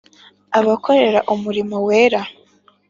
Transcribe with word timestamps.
Abakorera 0.59 1.19
umurimo 1.33 1.75
wera 1.87 2.21